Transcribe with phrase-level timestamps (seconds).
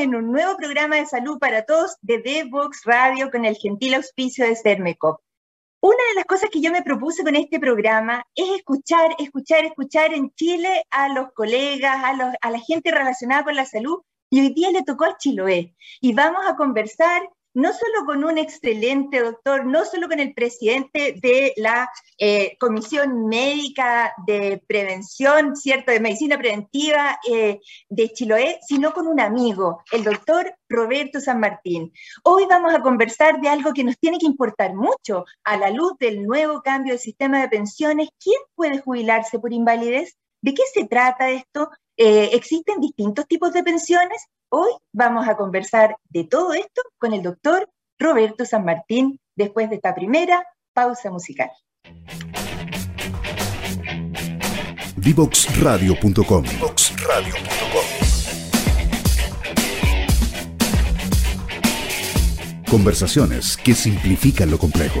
[0.00, 4.46] en un nuevo programa de salud para todos de Vox Radio con el gentil auspicio
[4.46, 5.20] de Cermecop.
[5.82, 10.14] Una de las cosas que yo me propuse con este programa es escuchar, escuchar, escuchar
[10.14, 14.00] en Chile a los colegas, a, a la gente relacionada con la salud,
[14.30, 15.74] y hoy día le tocó a Chiloé.
[16.00, 17.22] Y vamos a conversar
[17.54, 23.26] no solo con un excelente doctor, no solo con el presidente de la eh, Comisión
[23.26, 30.04] Médica de Prevención, ¿cierto?, de Medicina Preventiva eh, de Chiloé, sino con un amigo, el
[30.04, 31.92] doctor Roberto San Martín.
[32.22, 35.94] Hoy vamos a conversar de algo que nos tiene que importar mucho a la luz
[35.98, 38.08] del nuevo cambio del sistema de pensiones.
[38.22, 40.16] ¿Quién puede jubilarse por invalidez?
[40.42, 41.70] ¿De qué se trata esto?
[42.02, 44.24] Eh, ¿Existen distintos tipos de pensiones?
[44.48, 49.76] Hoy vamos a conversar de todo esto con el doctor Roberto San Martín después de
[49.76, 50.42] esta primera
[50.72, 51.50] pausa musical.
[54.96, 56.44] Divoxradio.com
[62.70, 65.00] Conversaciones que simplifican lo complejo.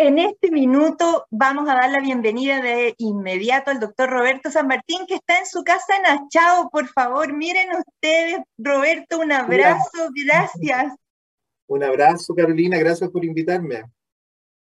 [0.00, 5.04] En este minuto vamos a dar la bienvenida de inmediato al doctor Roberto San Martín,
[5.08, 6.70] que está en su casa en Achao.
[6.70, 10.94] Por favor, miren ustedes, Roberto, un abrazo, gracias.
[11.66, 13.82] Un abrazo, Carolina, gracias por invitarme.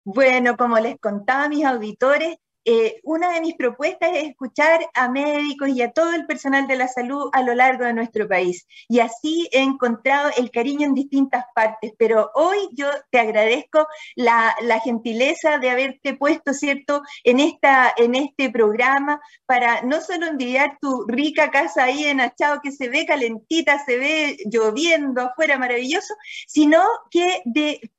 [0.05, 2.37] Bueno, como les contaba a mis auditores,
[2.69, 6.75] eh, una de mis propuestas es escuchar a médicos y a todo el personal de
[6.75, 8.67] la salud a lo largo de nuestro país.
[8.89, 11.93] Y así he encontrado el cariño en distintas partes.
[11.97, 18.51] Pero hoy yo te agradezco la, gentileza de haberte puesto, ¿cierto?, en, esta, en este
[18.51, 23.83] programa para no solo envidiar tu rica casa ahí en Achao, que se ve calentita,
[23.85, 26.15] se ve lloviendo afuera, maravilloso,
[26.49, 27.43] sino que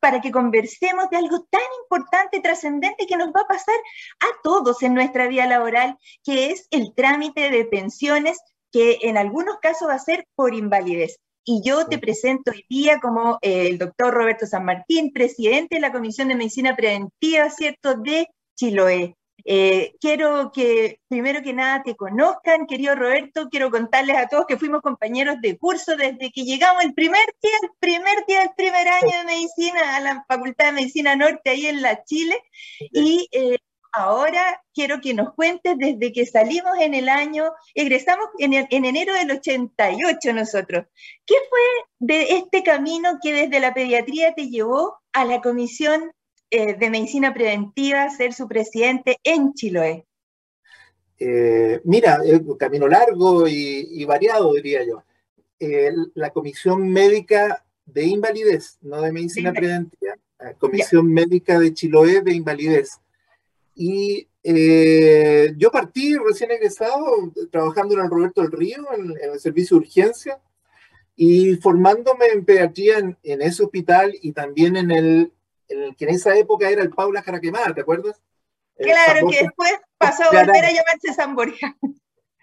[0.02, 3.76] para que conversemos de algo tan importante, trascendente, que nos va a pasar
[4.20, 8.40] a todos en nuestra vida laboral, que es el trámite de pensiones,
[8.72, 11.20] que en algunos casos va a ser por invalidez.
[11.46, 15.82] Y yo te presento hoy día como eh, el doctor Roberto San Martín, presidente de
[15.82, 19.16] la Comisión de Medicina Preventiva, ¿cierto?, de Chiloé.
[19.46, 23.48] Eh, quiero que, primero que nada, te conozcan, querido Roberto.
[23.50, 27.54] Quiero contarles a todos que fuimos compañeros de curso desde que llegamos el primer día,
[27.64, 31.68] el primer día del primer año de medicina a la Facultad de Medicina Norte, ahí
[31.68, 32.38] en la Chile.
[32.92, 33.58] Y eh,
[33.94, 39.32] ahora quiero que nos cuentes desde que salimos en el año, egresamos en, enero del
[39.32, 40.86] 88 nosotros.
[41.26, 41.60] ¿Qué fue
[42.00, 46.12] de este camino que desde la pediatría te llevó a la Comisión
[46.50, 50.06] eh, de Medicina Preventiva, ser su presidente en Chiloé?
[51.20, 55.04] Eh, mira, es un camino largo y, variado, diría yo.
[55.60, 62.22] Eh, la Comisión Médica de Invalidez, no de Medicina Preventiva, la Comisión Médica de Chiloé
[62.22, 63.00] de Invalidez
[63.80, 69.78] y eh, yo partí recién egresado, trabajando en el Roberto del Río, en, el servicio
[69.78, 70.40] de urgencia,
[71.16, 75.34] y formándome en pediatría en, ese hospital y también en el,
[75.96, 78.20] que en esa época era el Paula Jaraquemada, ¿te acuerdas?
[78.78, 81.78] Claro, que después pasó a volver a llamarse San Borja.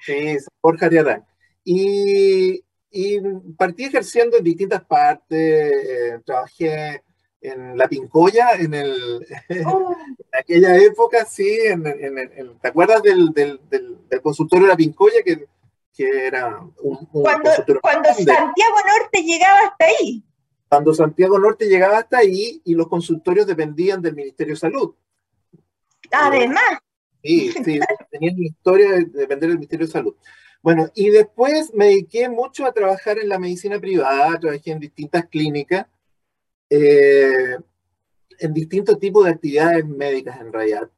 [0.05, 1.23] Sí, San Borja de
[1.65, 3.21] Y, y
[3.57, 7.03] partí ejerciendo en distintas partes, eh, trabajé
[7.45, 9.27] en La Pincoya, en, el,
[9.67, 9.95] oh.
[10.33, 11.83] aquella época, sí, en,
[12.61, 15.47] ¿te acuerdas del, del, del, consultorio de La Pincoya que,
[15.95, 17.51] que era un, cuando,
[17.83, 20.25] cuando Santiago Norte llegaba hasta ahí.
[20.69, 24.95] Cuando Santiago Norte llegaba hasta ahí y los consultorios dependían del Ministerio de Salud.
[26.11, 26.79] Además.
[27.23, 27.79] Sí, sí,
[28.11, 30.17] tenían historia de depender del Ministerio de Salud.
[30.63, 35.27] Bueno, y después me dediqué mucho a trabajar en la medicina privada, trabajé en distintas
[35.27, 35.87] clínicas,
[36.71, 37.57] eh,
[38.39, 40.91] en distintos tipos de actividades médicas en realidad.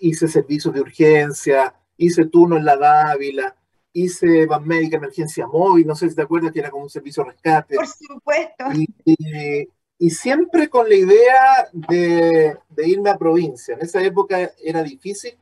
[0.00, 3.54] Hice servicios de urgencia, hice turno en la Dávila,
[3.92, 7.22] hice Van Médica Emergencia Móvil, no sé si te acuerdas que era como un servicio
[7.22, 7.76] de rescate.
[7.76, 8.64] Por supuesto.
[8.74, 9.68] Y,
[9.98, 13.74] y, siempre con la idea de, de, irme a provincia.
[13.74, 15.34] En esa época era difícil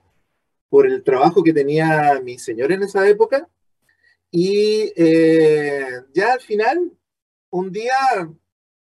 [0.69, 3.49] por el trabajo que tenía mi señor en esa época.
[4.31, 6.91] Y eh, ya al final,
[7.51, 7.93] un día,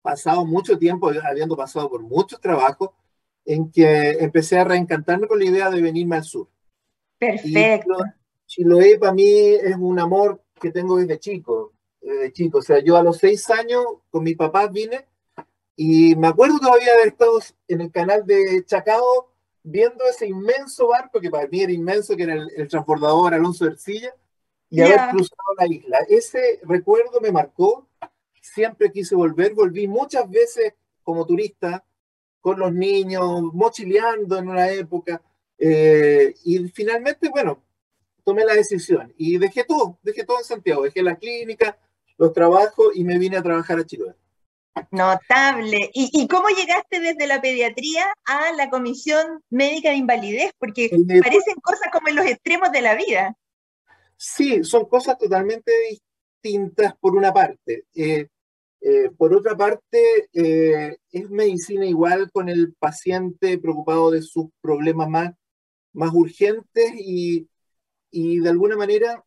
[0.02, 2.90] pasado mucho tiempo, habiendo pasado por muchos trabajos,
[3.44, 6.48] en que empecé a reencantarme con la idea de venirme al sur.
[7.18, 7.96] Perfecto.
[8.46, 12.58] Chiloé para mí es un amor que tengo desde chico, desde chico.
[12.58, 15.06] O sea, yo a los seis años con mi papá vine
[15.76, 17.38] y me acuerdo todavía de haber estado
[17.68, 19.32] en el canal de Chacao
[19.62, 24.14] viendo ese inmenso barco, que para mí era inmenso, que era el, transbordador Alonso Ercilla,
[24.68, 25.98] y haber cruzado la isla.
[26.08, 27.86] Ese recuerdo me marcó,
[28.42, 31.84] siempre quise volver, volví muchas veces como turista,
[32.40, 35.22] con los niños, mochileando en una época,
[35.58, 37.62] eh, y finalmente, bueno,
[38.24, 41.78] tomé la decisión y dejé todo, dejé todo en Santiago, dejé la clínica,
[42.18, 44.14] los trabajos y me vine a trabajar a Chiloé.
[44.90, 45.90] Notable.
[45.92, 50.52] ¿Y, cómo llegaste desde la pediatría a la Comisión Médica de Invalidez?
[50.58, 50.88] Porque
[51.22, 53.36] parecen cosas como en los extremos de la vida.
[54.16, 57.84] Sí, son cosas totalmente distintas por una parte.
[57.94, 58.28] Eh,
[58.84, 65.08] eh, por otra parte, eh, es medicina igual con el paciente preocupado de sus problemas
[65.08, 65.32] más,
[65.92, 67.48] más urgentes y,
[68.10, 69.24] y de alguna manera,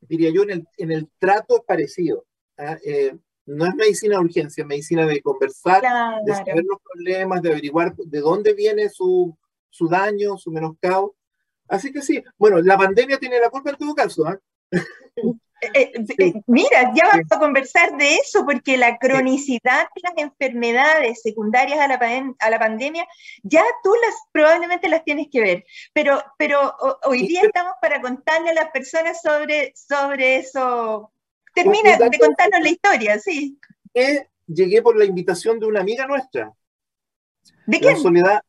[0.00, 2.24] diría yo, en el, en el trato es parecido.
[2.56, 2.78] ¿ah?
[2.82, 3.14] Eh,
[3.44, 5.82] no es medicina de urgencia, es medicina de conversar,
[6.24, 9.36] de saber los problemas, de averiguar de dónde viene su,
[9.68, 11.14] su daño, su menoscabo.
[11.68, 14.26] Así que sí, bueno, la pandemia tiene la culpa en todo caso.
[14.26, 14.40] ¿ah?
[15.74, 21.22] Eh, eh, mira, ya vamos a conversar de eso, porque la cronicidad de las enfermedades
[21.22, 23.06] secundarias a la, a la pandemia,
[23.42, 26.74] ya tú las probablemente las tienes que ver, pero, pero
[27.04, 31.10] hoy día estamos para contarle a las personas sobre, sobre eso.
[31.54, 33.58] Termina de contarnos la historia, sí.
[34.46, 36.52] llegué por la invitación de una amiga nuestra.
[37.66, 37.92] ¿De qué?
[37.92, 38.42] La Soledad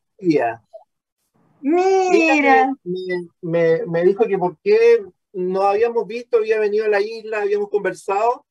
[1.62, 2.74] Mira.
[2.84, 5.04] Me, me, me, dijo que por qué
[5.36, 8.46] nos habíamos visto, había venido a la isla, habíamos conversado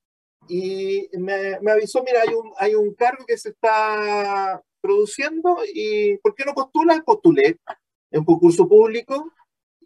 [0.49, 6.19] y me, me, avisó, mira, hay un, hay un cargo que se está produciendo y
[6.19, 7.01] ¿por qué no postulas?
[7.03, 7.59] Postulé
[8.11, 9.33] en un concurso público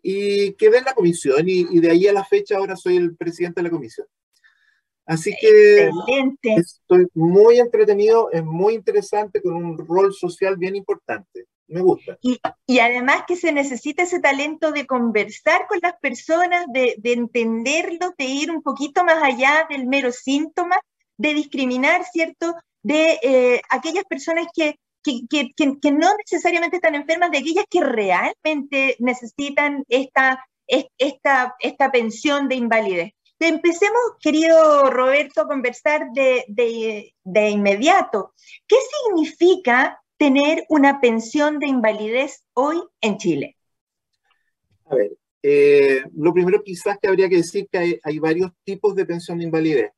[0.02, 3.16] y quedé en la comisión y, y, de ahí a la fecha ahora soy el
[3.16, 4.08] presidente de la comisión.
[5.06, 5.88] Así que
[6.42, 12.18] estoy muy entretenido, es muy interesante, con un rol social bien importante me gusta.
[12.22, 17.12] Y, y, además que se necesita ese talento de conversar con las personas, de, de
[17.12, 20.76] entenderlos, de ir un poquito más allá del mero síntoma,
[21.18, 22.54] de discriminar, ¿cierto?
[22.82, 27.80] De eh, aquellas personas que, que, que, que, no necesariamente están enfermas, de aquellas que
[27.80, 33.12] realmente necesitan esta, esta, esta pensión de invalidez.
[33.40, 38.34] Empecemos, querido Roberto, a conversar de, de, de inmediato.
[38.66, 38.76] ¿Qué
[39.06, 43.56] significa tener una pensión de invalidez hoy en Chile?
[44.86, 49.06] A ver, eh, lo primero quizás que habría que decir que hay, varios tipos de
[49.06, 49.92] pensión de invalidez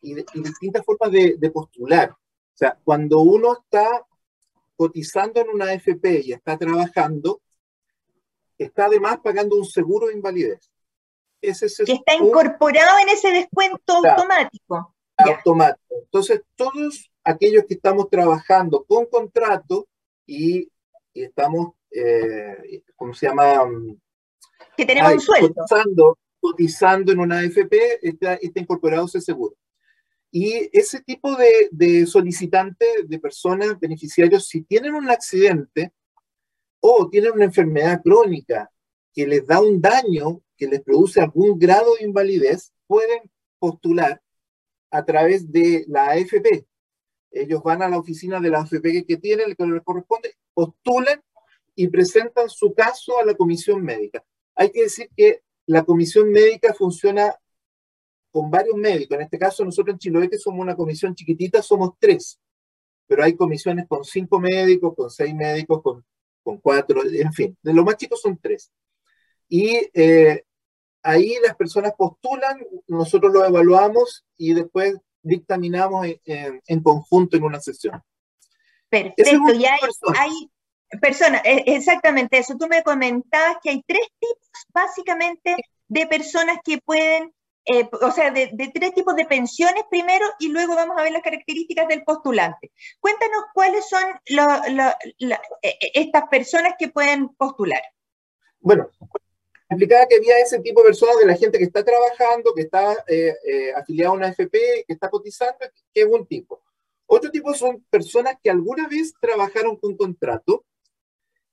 [0.00, 2.10] y, distintas formas de, postular.
[2.10, 4.02] O sea, cuando uno está
[4.76, 7.40] cotizando en una AFP y está trabajando,
[8.56, 10.70] está además pagando un seguro de invalidez.
[11.42, 14.94] Ese, que está incorporado en ese descuento automático.
[15.18, 15.94] Automático.
[16.02, 19.88] Entonces, todos aquellos que estamos trabajando con contrato
[20.24, 20.70] y,
[21.12, 23.64] estamos, eh, ¿cómo se llama?
[24.76, 25.54] Que tenemos un sueldo.
[25.54, 29.56] Cotizando, cotizando en una AFP, está, está, incorporado ese seguro.
[30.30, 35.92] Y ese tipo de, de solicitantes, de personas, beneficiarios, si tienen un accidente
[36.80, 38.70] o tienen una enfermedad crónica
[39.12, 44.22] que les da un daño, que les produce algún grado de invalidez, pueden postular
[44.90, 46.66] a través de la AFP,
[47.30, 51.22] ellos van a la oficina de la AFP que tienen, que les corresponde, postulan
[51.74, 54.24] y presentan su caso a la comisión médica.
[54.54, 57.34] Hay que decir que la comisión médica funciona
[58.30, 59.16] con varios médicos.
[59.16, 62.38] En este caso, nosotros en Chiloé, que somos una comisión chiquitita, somos tres.
[63.06, 66.04] Pero hay comisiones con cinco médicos, con seis médicos, con,
[66.42, 67.56] con cuatro, en fin.
[67.62, 68.70] De lo más chicos son tres.
[69.48, 70.44] Y eh,
[71.02, 78.02] ahí las personas postulan, nosotros lo evaluamos y después dictaminamos en, conjunto en una sesión.
[78.88, 80.50] Perfecto, y hay,
[81.00, 82.56] personas, e, exactamente eso.
[82.56, 85.56] Tú me comentabas que hay tres tipos básicamente
[85.88, 90.76] de personas que pueden, eh, o sea, de, tres tipos de pensiones primero y luego
[90.76, 92.70] vamos a ver las características del postulante.
[93.00, 94.04] Cuéntanos cuáles son
[95.92, 97.82] estas personas que pueden postular.
[98.60, 98.88] Bueno,
[99.68, 102.92] explicaba que había ese tipo de personas de la gente que está trabajando, que está
[103.08, 105.58] eh, eh, afiliada a una FP, que está cotizando,
[105.92, 106.62] que es un tipo.
[107.06, 110.64] Otro tipo son personas que alguna vez trabajaron con contrato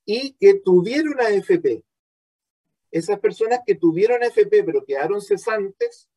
[0.04, 1.82] y que tuvieron AFP.
[2.90, 6.08] Esas personas que tuvieron AFP pero quedaron cesantes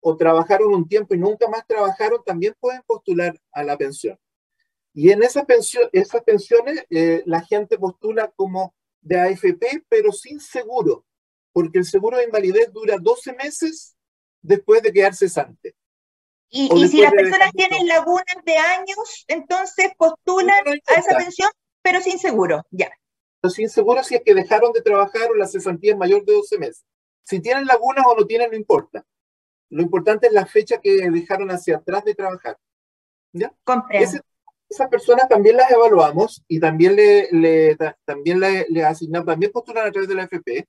[0.00, 4.18] o trabajaron un tiempo y nunca más trabajaron, también pueden postular a la pensión.
[4.94, 10.40] Y en esas, pensión, esas pensiones eh, la gente postula como de AFP, pero sin
[10.40, 11.04] seguro
[11.56, 13.96] porque el seguro de invalidez dura 12 meses
[14.42, 15.74] después de quedar cesante.
[16.50, 21.48] Y, si las personas tienen lagunas de años, entonces postulan a esa pensión,
[21.80, 22.90] pero sin seguro, ya.
[23.40, 26.34] Pero sin seguro si es que dejaron de trabajar o la cesantía es mayor de
[26.34, 26.84] 12 meses.
[27.24, 29.02] Si tienen lagunas o no tienen, no importa.
[29.70, 32.58] Lo importante es la fecha que dejaron hacia atrás de trabajar.
[33.32, 33.50] ¿Ya?
[34.68, 40.06] esas personas también las evaluamos y también le, también le, asignamos, también postulan a través
[40.06, 40.68] de la FP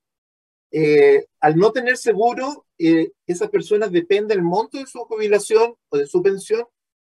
[0.72, 5.98] eh, al no tener seguro, eh, esas personas depende del monto de su jubilación o
[5.98, 6.66] de su pensión,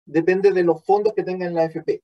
[0.06, 2.04] depende de los fondos que tengan en la AFP.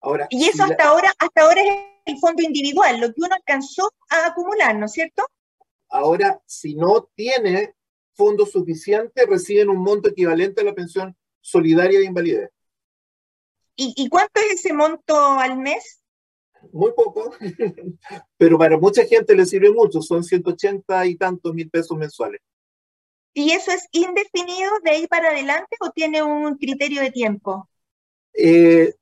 [0.00, 3.90] Ahora, y eso hasta ahora, hasta ahora es el fondo individual, lo que uno alcanzó
[4.10, 5.26] a acumular, ¿no es cierto?
[5.88, 7.74] Ahora, si no tiene
[8.14, 12.50] fondos suficientes, reciben un monto equivalente a la pensión solidaria de invalidez.
[13.74, 16.00] ¿Y, ¿Y cuánto es ese monto al mes?
[16.72, 17.34] Muy poco,
[18.36, 22.40] pero para mucha gente le sirve mucho, son 180 y tantos mil pesos mensuales.
[23.34, 27.68] ¿Y eso es indefinido de ahí para adelante o tiene un criterio de tiempo?
[28.32, 28.94] Eh,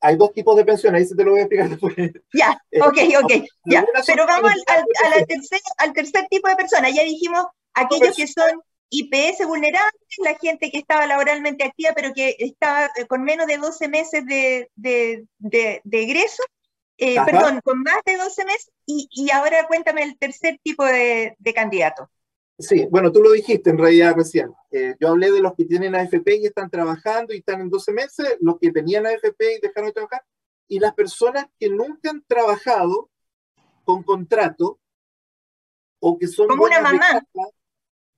[0.00, 1.94] hay dos tipos de pensiones, ahí se te lo voy a explicar después.
[2.32, 3.86] Ya, eh, ok, ok, ya.
[4.06, 6.94] Pero vamos al, tercer, al tercer tipo de personas.
[6.94, 12.36] Ya dijimos aquellos que son IPS vulnerables, la gente que estaba laboralmente activa pero que
[12.38, 16.42] estaba eh, con menos de 12 meses de, de, de, de egreso,
[16.98, 21.36] eh, perdón, con más de 12 meses, y, y ahora cuéntame el tercer tipo de,
[21.38, 22.10] de, candidato.
[22.58, 24.50] Sí, bueno, tú lo dijiste en realidad recién.
[24.70, 27.92] Eh, yo hablé de los que tienen AFP y están trabajando y están en 12
[27.92, 30.24] meses, los que tenían AFP y dejaron de trabajar,
[30.68, 33.10] y las personas que nunca han trabajado
[33.84, 34.80] con contrato
[36.00, 36.48] o que son...
[36.48, 37.22] Como una mamá.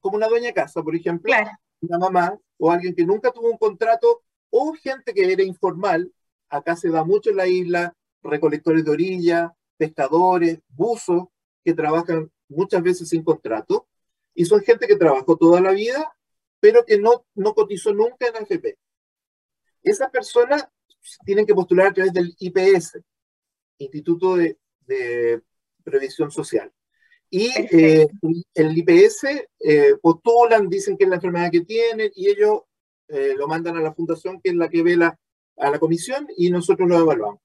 [0.01, 1.33] como una dueña de casa, por ejemplo.
[1.81, 6.13] Una mamá o alguien que nunca tuvo un contrato o gente que era informal.
[6.49, 7.95] Acá se da mucho en la isla,
[8.29, 11.29] recolectores de orilla, pescadores, buzos,
[11.65, 13.87] que trabajan muchas veces sin contrato,
[14.35, 16.13] y son gente que trabajó toda la vida,
[16.61, 18.79] pero que no, no cotizó nunca en AFP.
[19.83, 20.69] Esas personas
[21.25, 22.99] tienen que postular a través del IPS,
[23.79, 24.57] Instituto de,
[25.85, 26.71] Previsión Social.
[27.31, 28.09] Y eh,
[28.55, 29.25] el IPS
[29.61, 32.63] eh, postulan, dicen que es la enfermedad que tienen, y ellos
[33.09, 36.51] eh, lo mandan a la fundación, que es la que ve a la comisión, y
[36.51, 37.41] nosotros lo evaluamos.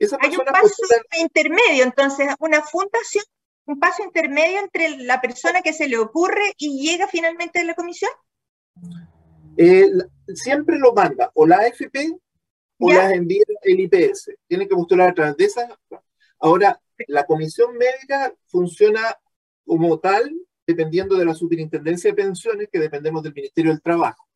[0.00, 0.82] Hay un paso
[1.18, 3.24] intermedio, entonces, una fundación,
[3.66, 7.74] un paso intermedio entre la persona que se le ocurre y llega finalmente a la
[7.74, 8.10] comisión.
[9.56, 9.90] Eh,
[10.34, 12.18] siempre lo manda o la AFP
[12.78, 14.30] o las envía el IPS.
[14.46, 15.68] Tienen que postular a través de esas.
[16.38, 19.14] Ahora, la comisión médica funciona
[19.66, 20.34] como tal
[20.66, 24.26] dependiendo de la superintendencia de pensiones que dependemos del Ministerio del Trabajo.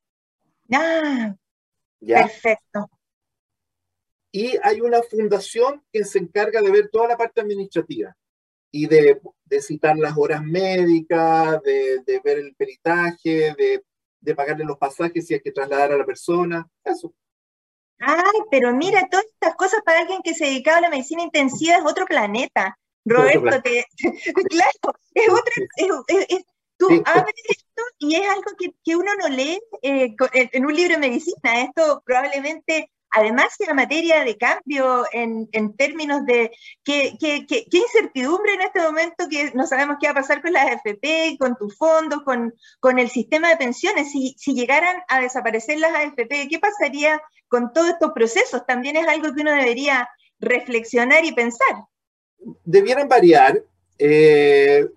[0.70, 1.34] Ah,
[2.00, 2.90] perfecto
[4.34, 8.16] y hay una fundación que se encarga de ver toda la parte administrativa
[8.72, 13.84] y de, de citar las horas médicas, de, de ver el peritaje, de,
[14.18, 17.14] de, pagarle los pasajes si hay que trasladar a la persona, eso.
[18.00, 21.76] Ay, pero mira, todas estas cosas para alguien que se dedicaba a la medicina intensiva
[21.76, 22.76] es otro planeta.
[23.04, 23.86] Roberto, te...
[24.50, 26.44] claro, es otro, es,
[26.76, 30.94] tú abres esto y es algo que, que uno no lee eh, en un libro
[30.94, 31.62] de medicina.
[31.62, 36.50] Esto probablemente además de la materia de cambio en, términos de
[36.82, 37.16] qué,
[37.70, 41.56] incertidumbre en este momento que no sabemos qué va a pasar con las AFP, con
[41.56, 44.10] tus fondos, con, el sistema de pensiones.
[44.10, 48.66] Si, llegaran a desaparecer las AFP, ¿qué pasaría con todos estos procesos?
[48.66, 50.08] También es algo que uno debería
[50.40, 51.84] reflexionar y pensar.
[52.64, 53.62] Debieran variar.
[53.96, 54.88] Eh,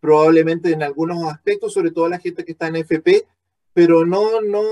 [0.00, 3.24] probablemente en algunos aspectos, sobre todo la gente que está en AFP,
[3.72, 4.62] pero no, no,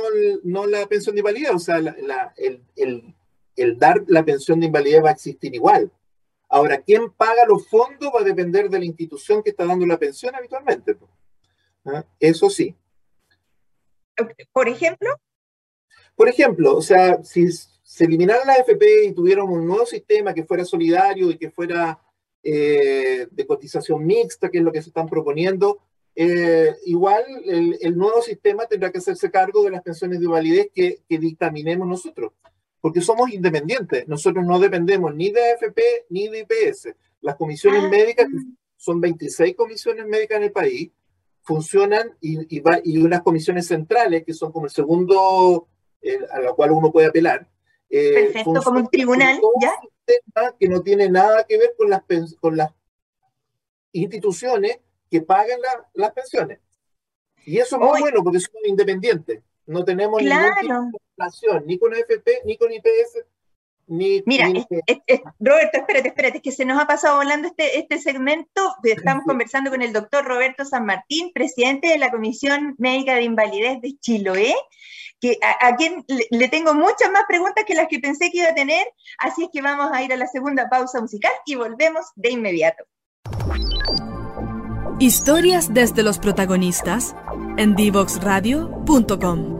[0.42, 3.14] no la pensión de invalidez, o sea, el, el,
[3.56, 5.90] el, dar la pensión de invalidez va a existir igual.
[6.48, 9.98] Ahora, ¿quién paga los fondos va a depender de la institución que está dando la
[9.98, 10.96] pensión habitualmente?
[11.84, 12.04] ¿Ah?
[12.18, 12.74] Eso sí.
[14.52, 15.08] ¿Por ejemplo?
[16.14, 20.44] Por ejemplo, o sea, si se eliminaran la AFP y tuviéramos un nuevo sistema que
[20.44, 21.98] fuera solidario y que fuera
[22.42, 25.80] eh, de cotización mixta, que es lo que se están proponiendo.
[26.22, 30.98] Eh, igual el, nuevo sistema tendrá que hacerse cargo de las pensiones de validez que,
[31.08, 32.32] que dictaminemos nosotros,
[32.78, 34.06] porque somos independientes.
[34.06, 36.94] Nosotros no dependemos ni de AFP ni de IPS.
[37.22, 37.88] Las comisiones ah.
[37.88, 38.26] médicas,
[38.76, 40.90] son 26 comisiones médicas en el país,
[41.40, 45.68] funcionan y, y, y unas comisiones centrales, que son como el segundo
[46.32, 47.48] a la cual uno puede apelar.
[47.88, 50.52] Eh, Perfecto, como un tribunal, ¿ya?
[50.58, 52.02] que no tiene nada que ver con las,
[52.38, 52.72] con las
[53.92, 55.58] instituciones que pagan
[55.94, 56.60] las pensiones.
[57.44, 59.42] Y eso es muy bueno porque somos independientes.
[59.66, 60.54] No tenemos ninguna
[61.16, 63.24] relación ni con AFP, ni con IPS,
[63.86, 64.22] ni...
[64.26, 64.46] Mira,
[65.38, 68.74] Roberto, espérate, espérate, que se nos ha pasado volando este, este segmento.
[68.82, 73.80] Estamos conversando con el doctor Roberto San Martín, presidente de la Comisión Médica de Invalidez
[73.80, 74.54] de Chiloé
[75.20, 78.54] que a, quien le, tengo muchas más preguntas que las que pensé que iba a
[78.54, 78.86] tener,
[79.18, 82.84] así es que vamos a ir a la segunda pausa musical y volvemos de inmediato.
[85.00, 87.16] Historias desde los protagonistas
[87.56, 89.59] en divoxradio.com.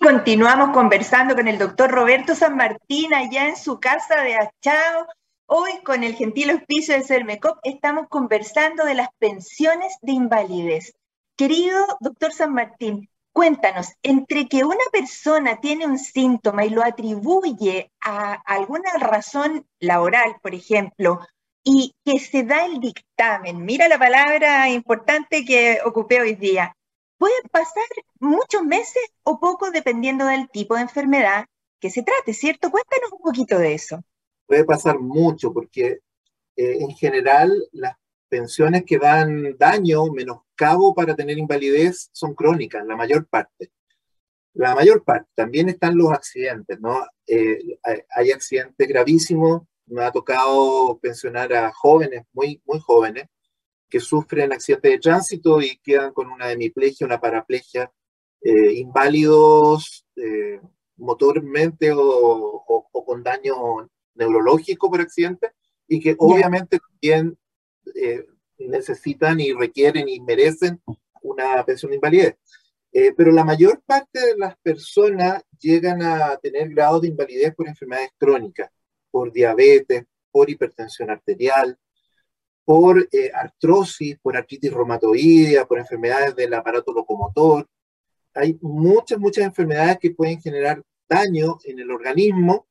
[0.00, 5.06] Continuamos conversando con el doctor Roberto San Martín allá en su casa de Achao.
[5.44, 10.94] Hoy, con el gentil auspicio de Cermecop, estamos conversando de las pensiones de invalidez.
[11.36, 17.92] Querido doctor San Martín, cuéntanos, entre que una persona tiene un síntoma y lo atribuye
[18.00, 21.20] a alguna razón laboral, por ejemplo,
[21.62, 26.74] y que se da el dictamen, mira la palabra importante que ocupé hoy día,
[27.20, 27.84] pueden pasar
[28.18, 31.44] muchos meses o poco dependiendo del tipo de enfermedad
[31.78, 32.70] que se trate, ¿cierto?
[32.70, 34.02] Cuéntanos un poquito de eso.
[34.46, 35.98] Puede pasar mucho porque
[36.56, 37.94] eh, en general las
[38.30, 43.70] pensiones que dan daño, menoscabo para tener invalidez, son crónicas, la mayor parte.
[44.54, 45.28] La mayor parte.
[45.34, 47.04] También están los accidentes, ¿no?
[47.26, 47.78] Eh,
[48.16, 49.62] hay accidentes gravísimos.
[49.84, 53.26] Me ha tocado pensionar a jóvenes, muy, muy jóvenes,
[53.90, 57.92] que sufren accidentes de tránsito y quedan con una hemiplegia, una paraplegia,
[58.42, 60.60] eh, inválidos eh,
[60.96, 62.64] motormente o,
[63.04, 65.52] con daño neurológico por accidente,
[65.88, 67.36] y que obviamente también
[67.94, 68.24] eh,
[68.58, 70.80] necesitan y requieren y merecen
[71.22, 72.36] una pensión de invalidez.
[73.16, 78.10] pero la mayor parte de las personas llegan a tener grados de invalidez por enfermedades
[78.18, 78.70] crónicas,
[79.10, 81.78] por diabetes, por hipertensión arterial,
[82.70, 87.68] por eh, artrosis, por artritis reumatoidea, por enfermedades del aparato locomotor.
[88.32, 92.68] Hay muchas, muchas enfermedades que pueden generar daño en el organismo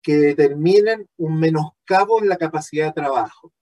[0.00, 3.52] que determinan un menoscabo en la capacidad de trabajo.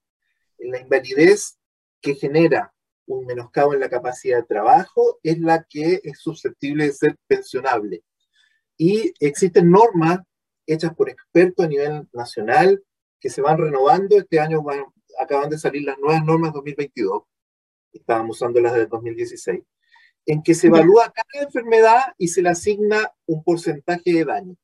[0.58, 1.58] La invalidez
[2.00, 2.72] que genera
[3.06, 8.04] un menoscabo en la capacidad de trabajo es la que es susceptible de ser pensionable.
[8.76, 10.20] Y existen normas
[10.64, 12.80] hechas por expertos a nivel nacional
[13.18, 14.16] que se van renovando.
[14.16, 14.84] Este año van,
[15.20, 17.22] acaban de salir las nuevas normas 2022,
[17.92, 19.62] estábamos usando las del 2016,
[20.26, 24.56] en que se evalúa cada enfermedad y se le asigna un porcentaje de daño.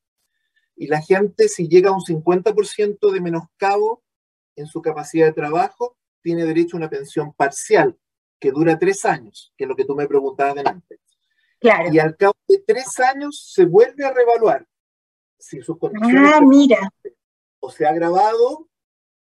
[0.77, 4.03] Y la gente, si llega a un 50% de menoscabo
[4.55, 7.99] en su capacidad de trabajo, tiene derecho a una pensión parcial,
[8.39, 11.01] que dura tres años, que es lo que tú me preguntabas delante.
[11.59, 11.93] Claro.
[11.93, 14.65] Y al cabo de tres años se vuelve a reevaluar
[15.39, 16.93] si sus condiciones ah, mira.
[17.61, 18.69] o se ha agravado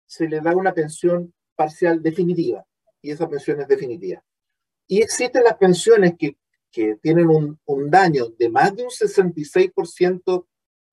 [0.09, 2.65] se le da una pensión parcial definitiva
[3.01, 4.25] y esa pensión es definitiva.
[4.87, 6.39] Y existen las pensiones que,
[6.73, 10.47] que tienen un, daño de más de un 66%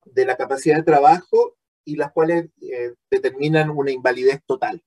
[0.04, 4.84] de la capacidad de trabajo y las cuales eh, determinan una invalidez total.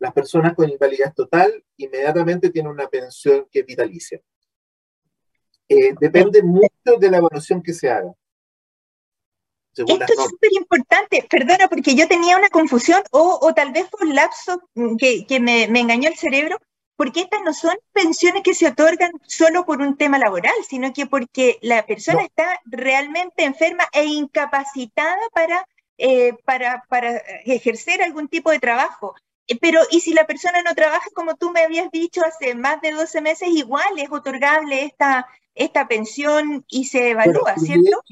[0.00, 4.20] Las personas con invalidez total inmediatamente tienen una pensión que es vitalicia.
[5.68, 8.12] Eh, depende mucho de la evaluación que se haga.
[9.86, 14.08] Esto es súper importante, perdona, porque yo tenía una confusión o, o tal vez fue
[14.08, 14.62] un lapso
[14.98, 16.58] que, que me, me, engañó el cerebro,
[16.96, 21.06] porque estas no son pensiones que se otorgan solo por un tema laboral, sino que
[21.06, 22.26] porque la persona no.
[22.26, 29.14] está realmente enferma e incapacitada para, eh, para, para ejercer algún tipo de trabajo.
[29.46, 32.80] Eh, pero, ¿y si la persona no trabaja, como tú me habías dicho hace más
[32.80, 38.02] de 12 meses, igual es otorgable esta, esta pensión y se evalúa, Pero, ¿cierto?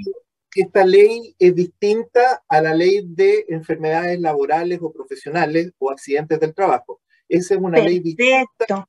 [0.56, 6.54] Esta ley es distinta a la ley de enfermedades laborales o profesionales o accidentes del
[6.54, 7.02] trabajo.
[7.28, 7.90] Esa es una Perfecto.
[7.90, 8.88] ley distinta,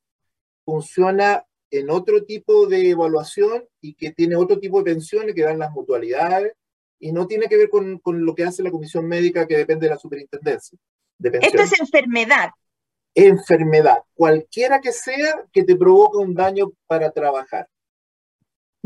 [0.63, 5.59] funciona en otro tipo de evaluación y que tiene otro tipo de pensiones que dan
[5.59, 6.53] las mutualidades
[6.99, 9.87] y no tiene que ver con, con lo que hace la comisión médica que depende
[9.87, 10.79] de la superintendencia.
[11.17, 12.51] De Esto es enfermedad.
[13.13, 17.67] Enfermedad, cualquiera que sea que te provoque un daño para trabajar.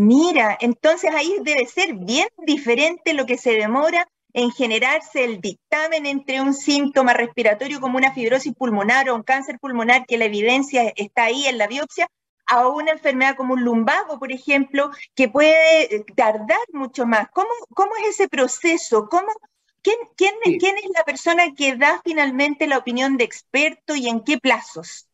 [0.03, 6.07] Mira, entonces ahí debe ser bien diferente lo que se demora en generarse el dictamen
[6.07, 10.91] entre un síntoma respiratorio como una fibrosis pulmonar o un cáncer pulmonar, que la evidencia
[10.95, 12.07] está ahí en la biopsia,
[12.47, 17.27] a una enfermedad como un lumbago, por ejemplo, que puede tardar mucho más.
[17.31, 19.07] ¿Cómo, cómo es ese proceso?
[19.07, 19.27] ¿Cómo,
[19.83, 20.57] quién, quién, sí.
[20.57, 25.10] ¿Quién es la persona que da finalmente la opinión de experto y en qué plazos?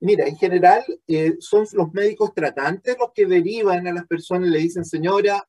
[0.00, 4.58] Mira, en general eh, son los médicos tratantes los que derivan a las personas le
[4.58, 5.48] dicen, señora,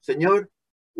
[0.00, 0.50] señor,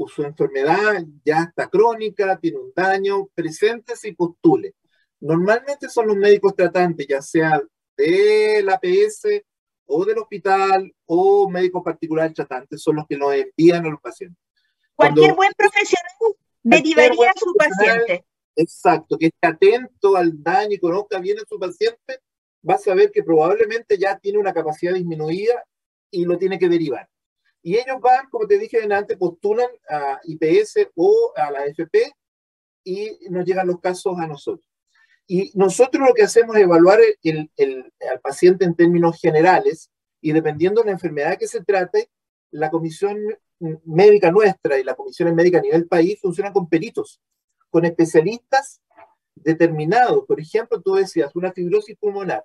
[0.07, 4.75] su enfermedad ya está crónica, tiene un daño, preséntese y postule.
[5.21, 7.61] Normalmente son los médicos tratantes, ya sea
[7.97, 9.43] de la APS
[9.87, 14.39] o del hospital o médicos particulares tratantes, son los que nos envían a los pacientes.
[14.95, 16.13] Cualquier Cuando, buen profesional
[16.63, 18.25] derivaría a su paciente.
[18.57, 22.21] Exacto, que esté atento al daño y conozca bien a su paciente,
[22.69, 25.65] va a saber que probablemente ya tiene una capacidad disminuida
[26.11, 27.09] y lo tiene que derivar.
[27.63, 32.13] Y ellos van, como te dije antes, postulan a IPS o a la FP
[32.85, 34.69] y nos llegan los casos a nosotros.
[35.27, 40.33] Y nosotros lo que hacemos es evaluar el, el, al paciente en términos generales y
[40.33, 42.09] dependiendo de la enfermedad que se trate,
[42.53, 43.19] la comisión
[43.85, 47.21] médica nuestra y la comisión médica a nivel país funcionan con peritos,
[47.71, 48.81] con especialistas
[49.35, 50.25] determinados.
[50.27, 52.45] Por ejemplo, tú decías una fibrosis pulmonar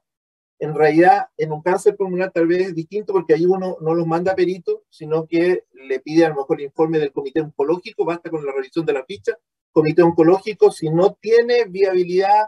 [0.62, 4.06] en realidad en un cáncer pulmonar tal vez es distinto porque ahí uno no los
[4.06, 8.06] manda a perito, sino que le pide a lo mejor el informe del comité oncológico,
[8.06, 9.34] basta con la revisión de la ficha,
[9.72, 12.46] comité oncológico, si no tiene viabilidad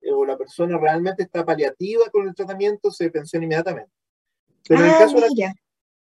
[0.00, 3.92] eh, o la persona realmente está paliativa con el tratamiento, se pensiona inmediatamente.
[4.66, 5.54] Pero ah, en, el caso de la,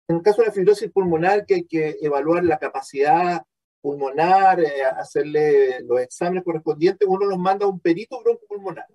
[0.07, 3.43] en el caso de la fibrosis pulmonar, que hay que evaluar la capacidad
[3.81, 8.85] pulmonar, eh, hacerle los exámenes correspondientes, uno los manda a un perito broncopulmonar.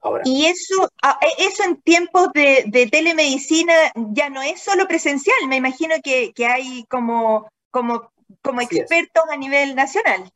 [0.00, 0.22] Ahora.
[0.24, 3.74] Y eso, ah, eso en tiempos de, de, telemedicina
[4.12, 9.36] ya no es solo presencial, me imagino que, que hay como, como, como expertos a
[9.36, 10.30] nivel nacional.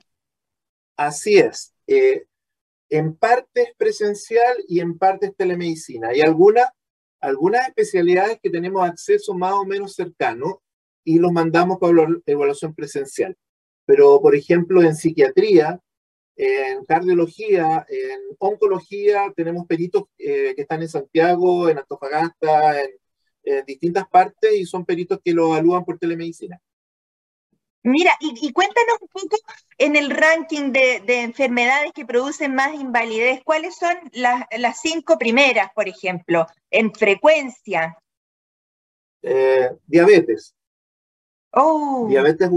[0.96, 1.72] Así es.
[1.86, 2.24] Eh,
[2.90, 6.08] en parte es presencial y en parte es telemedicina.
[6.08, 6.68] Hay algunas,
[7.20, 10.60] algunas especialidades que tenemos acceso más o menos cercano
[11.04, 13.36] y los mandamos para evaluación presencial.
[13.86, 15.80] Pero, por ejemplo, en psiquiatría,
[16.36, 22.90] en cardiología, en oncología, tenemos peritos eh, que están en Santiago, en Antofagasta, en,
[23.44, 26.60] en, distintas partes y son peritos que lo evalúan por telemedicina.
[27.84, 29.36] Mira, y, y cuéntanos un poco
[29.76, 35.18] en el ranking de, de, enfermedades que producen más invalidez, ¿cuáles son las, las cinco
[35.18, 37.98] primeras, por ejemplo, en frecuencia?
[39.22, 40.54] Eh, diabetes.
[41.50, 42.06] Oh.
[42.08, 42.50] Diabetes,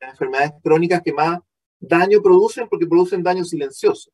[0.00, 1.38] las enfermedades crónicas que más
[1.80, 4.10] daño producen porque producen daño silencioso.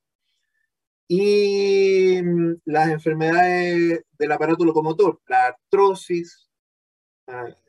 [1.08, 6.48] Y mm, las enfermedades del aparato locomotor, la artrosis,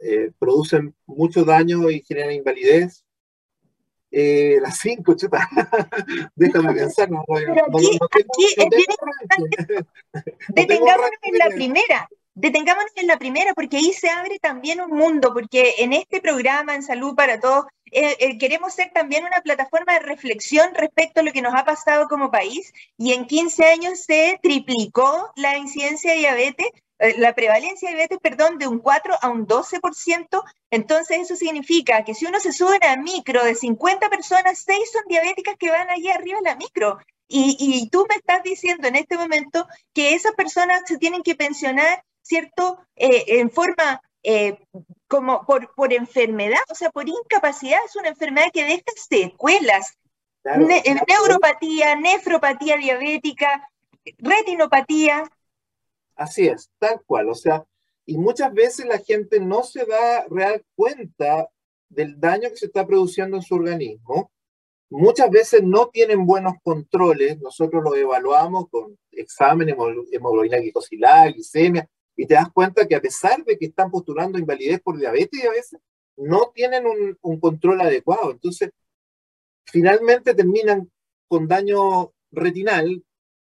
[0.01, 3.05] eh, producen mucho daño y generan invalidez.
[4.11, 5.49] Eh, las cinco, chuta.
[6.35, 7.09] Déjame pensar.
[7.09, 9.85] No, Pero aquí, no, tengo, aquí es bien importante.
[10.49, 15.33] Detengámonos en la primera detengámonos en la primera, porque ahí se abre también un mundo,
[15.33, 19.93] porque en este programa, en Salud para Todos, eh, eh, queremos ser también una plataforma
[19.93, 23.99] de reflexión respecto a lo que nos ha pasado como país, y en 15 años
[24.01, 26.67] se triplicó la incidencia de diabetes,
[26.99, 32.03] eh, la prevalencia de diabetes, perdón, de un 4 a un 12%, entonces eso significa
[32.03, 35.69] que si uno se sube a una micro de 50 personas, 6 son diabéticas que
[35.69, 39.67] van allí arriba en la micro, y, y, tú me estás diciendo en este momento
[39.93, 42.79] que esas personas se tienen que pensionar ¿cierto?
[42.95, 44.57] En forma eh,
[45.07, 49.97] como por, por, enfermedad, o sea, por incapacidad, es una enfermedad que deja secuelas.
[50.41, 51.05] Claro, ne claro.
[51.07, 53.69] Neuropatía, nefropatía diabética,
[54.17, 55.31] retinopatía.
[56.15, 57.65] Así es, tal cual, o sea,
[58.05, 61.49] y muchas veces la gente no se da real cuenta
[61.89, 64.31] del daño que se está produciendo en su organismo.
[64.89, 69.75] Muchas veces no tienen buenos controles, nosotros los evaluamos con exámenes,
[70.11, 74.81] hemoglobina glicosilada, glicemia, y te das cuenta que a pesar de que están postulando invalidez
[74.81, 75.79] por diabetes, a veces
[76.17, 78.31] no tienen un, un control adecuado.
[78.31, 78.71] Entonces,
[79.65, 80.89] finalmente terminan
[81.27, 83.03] con daño retinal,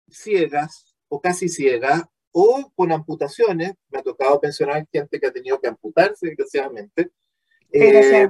[0.09, 2.05] ciegas o casi ciegas,
[2.37, 3.75] o con amputaciones.
[3.91, 7.11] Me ha tocado pensionar gente que ha tenido que amputarse, desgraciadamente.
[7.71, 8.29] Eh,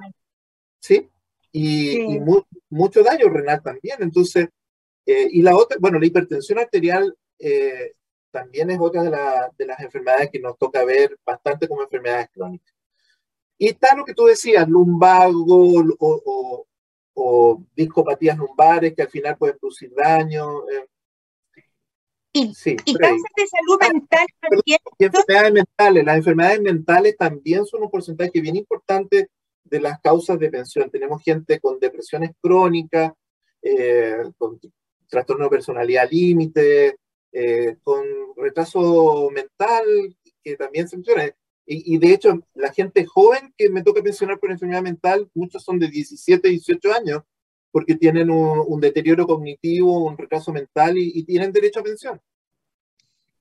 [0.79, 1.09] sí,
[1.51, 2.21] y,
[2.69, 3.97] mucho daño renal también.
[4.01, 4.49] Entonces,
[5.07, 7.95] eh, y la otra, bueno, la hipertensión arterial eh,
[8.35, 9.11] también es otra de,
[9.57, 12.75] de, las enfermedades que nos toca ver bastante como enfermedades crónicas.
[13.57, 16.67] Y está lo que tú decías, lumbago o,
[17.15, 20.65] o, discopatías lumbares que al final pueden producir daño.
[22.33, 22.53] Y,
[22.85, 24.79] y cáncer de salud ah, mental también.
[24.99, 26.05] Y enfermedades mentales.
[26.05, 29.29] Las enfermedades mentales también son un porcentaje bien importante
[29.63, 30.91] de las causas de pensión.
[30.91, 33.13] Tenemos gente con depresiones crónicas,
[33.63, 34.59] eh, con
[35.09, 36.97] trastorno de personalidad límite,
[37.37, 38.05] eh, con
[38.37, 39.85] retraso mental,
[40.41, 41.35] que también se menciona.
[41.67, 45.79] Y, de hecho, la gente joven que me toca pensionar por enfermedad mental, muchos son
[45.79, 47.23] de 17, 18 años,
[47.73, 52.21] porque tienen un, deterioro cognitivo, un retraso mental y, tienen derecho a pensión.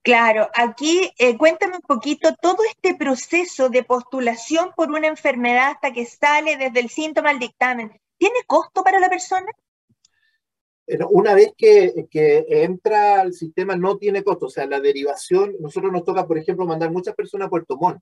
[0.02, 5.94] Claro, aquí eh, cuéntame un poquito todo este proceso de postulación por una enfermedad hasta
[5.94, 7.92] que sale desde el síntoma al dictamen.
[8.18, 9.52] ¿Tiene costo para la persona?
[11.12, 15.92] Una vez que, que, entra al sistema no tiene costo, o sea, la derivación, nosotros
[15.94, 18.02] nos toca, por ejemplo, mandar muchas personas a Puerto Montt,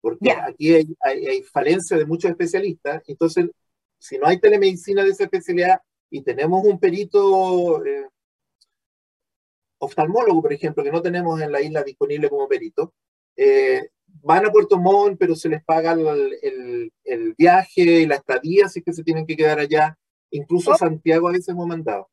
[0.00, 3.50] porque aquí hay, hay, falencia de muchos especialistas, entonces
[3.98, 8.08] si no hay telemedicina de esa especialidad y tenemos un perito eh,
[9.78, 12.94] oftalmólogo, por ejemplo, que no tenemos en la isla disponible como perito,
[13.36, 18.66] eh, van a Puerto Montt, pero se les paga el, el, viaje y la estadía,
[18.66, 19.96] así que se tienen que quedar allá.
[20.32, 20.76] Incluso oh.
[20.76, 22.10] Santiago a veces hemos mandado.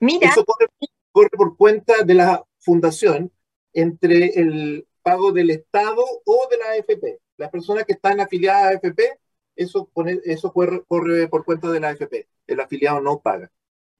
[0.00, 0.28] Mira.
[0.28, 0.66] Eso corre,
[1.10, 3.32] corre por cuenta de la fundación
[3.72, 7.20] entre el pago del Estado o de la AFP.
[7.36, 9.18] Las personas que están afiliadas a AFP
[9.58, 9.90] eso,
[10.24, 12.28] eso corre, por cuenta de la AFP.
[12.46, 13.50] El afiliado no paga.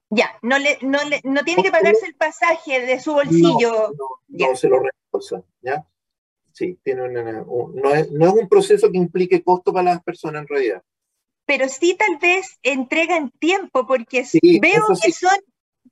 [0.09, 3.91] Ya, no, le, no, le, no tiene que pagarse el pasaje de su bolsillo.
[4.29, 5.85] No, se lo reembolsan, ¿ya?
[6.51, 10.47] Sí, tiene no, es, no es un proceso que implique costo para las personas en
[10.47, 10.83] realidad.
[11.49, 14.23] Pero sí tal vez entregan tiempo, porque
[14.61, 15.35] veo, que son,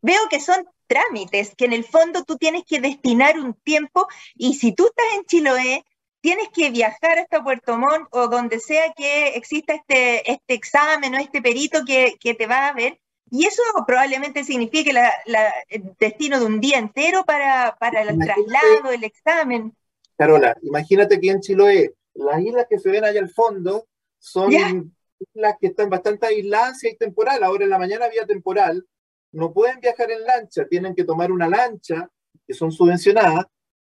[0.04, 4.54] veo que son trámites, que en el fondo tú tienes que destinar un tiempo, y
[4.54, 5.84] si tú estás en Chiloé,
[6.22, 11.18] tienes que viajar hasta Puerto Montt o donde sea que exista este, este examen o
[11.18, 13.00] este perito que, que te va a ver,
[13.32, 15.12] y eso probablemente signifique la,
[15.70, 19.76] el destino de un día entero para, para el traslado, el examen.
[20.16, 23.88] Carola, imagínate que en Chiloé, las islas que se ven allá al fondo
[24.20, 24.52] son
[25.20, 27.44] islas que están bastante aisladas y hay temporal.
[27.44, 28.86] Ahora en la mañana había temporal.
[29.32, 32.10] No pueden viajar en lancha, tienen que tomar una lancha,
[32.46, 33.46] que son subvencionadas,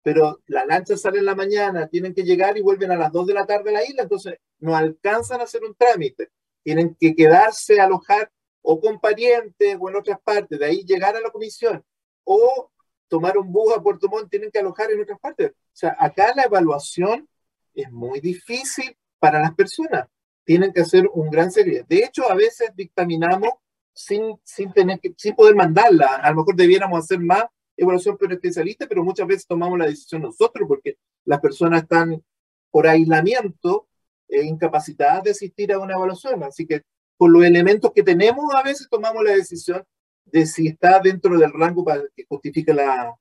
[0.02, 3.26] pero la lancha sale en la mañana, tienen que llegar y vuelven a las 2
[3.26, 6.30] de la tarde a la isla, entonces no alcanzan a hacer un trámite.
[6.62, 8.30] Tienen que quedarse, alojar
[8.62, 11.84] o con parientes o en otras partes, de ahí llegar a la comisión
[12.24, 12.70] o
[13.08, 15.50] tomar un bus a Puerto Montt, tienen que alojar en otras partes.
[15.50, 17.28] O sea, acá la evaluación
[17.74, 20.08] es muy difícil para las personas.
[20.44, 21.84] Tienen que hacer un gran serie.
[21.88, 23.50] De hecho, a veces dictaminamos
[23.94, 26.06] sin, sin, tener que, sin poder mandarla.
[26.06, 27.44] A lo mejor debiéramos hacer más
[27.76, 32.22] evaluación por especialista, pero muchas veces tomamos la decisión nosotros porque las personas están
[32.70, 33.88] por aislamiento
[34.28, 36.42] e incapacitadas de asistir a una evaluación.
[36.42, 36.82] Así que
[37.16, 39.84] por los elementos que tenemos, a veces tomamos la decisión
[40.24, 43.14] de si está dentro del rango para que justifique la,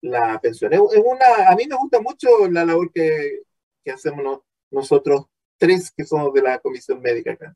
[0.00, 0.72] la pensión.
[0.72, 3.42] Es, una, a mí me gusta mucho la labor que,
[3.84, 5.26] que hacemos nosotros
[5.60, 7.54] tres que somos de la Comisión Médica acá.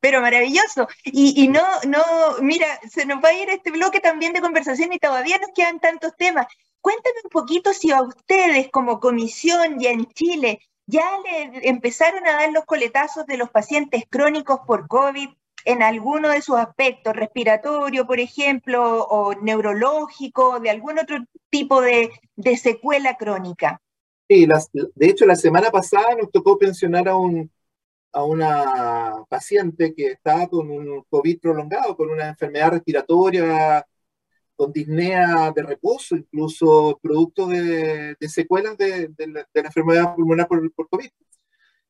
[0.00, 0.88] Pero maravilloso.
[1.04, 2.02] Y, no, no,
[2.40, 5.78] mira, se nos va a ir este bloque también de conversación y todavía nos quedan
[5.78, 6.46] tantos temas.
[6.80, 12.32] Cuéntame un poquito si a ustedes como comisión ya en Chile ya le empezaron a
[12.32, 15.28] dar los coletazos de los pacientes crónicos por COVID
[15.64, 21.18] en alguno de sus aspectos, respiratorio, por ejemplo, o neurológico, de algún otro
[21.50, 22.10] tipo de
[22.56, 23.81] secuela crónica.
[24.32, 24.46] Sí,
[24.94, 27.50] de hecho la semana pasada nos tocó pensionar a un
[28.12, 33.86] a una paciente que estaba con un COVID prolongado, con una enfermedad respiratoria,
[34.56, 41.10] con disnea de reposo, incluso producto de, secuelas de, la, enfermedad pulmonar por, por, COVID.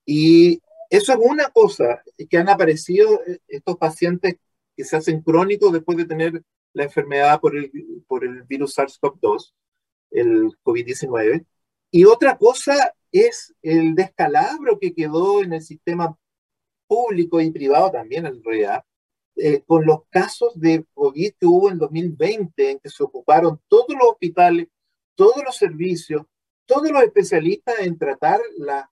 [0.07, 4.37] Y eso es una cosa, que han aparecido estos pacientes
[4.77, 7.71] que se hacen crónicos después de tener la enfermedad por el,
[8.09, 9.53] por el virus SARS-CoV-2,
[10.11, 11.47] el COVID-19.
[11.95, 16.17] Y otra cosa es el descalabro que quedó en el sistema
[16.87, 18.83] público y privado también en realidad,
[19.37, 23.91] eh, con los casos de COVID que hubo en 2020, en que se ocuparon todos
[23.91, 24.69] los hospitales,
[25.15, 26.23] todos los servicios,
[26.65, 28.87] todos los especialistas en tratar las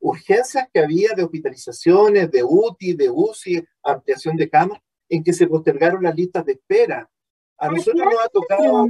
[0.00, 5.46] urgencias que había de hospitalizaciones, de UTI, de UCI, ampliación de camas, en que se
[5.46, 7.10] postergaron las listas de espera.
[7.58, 8.86] A nosotros nos ha tocado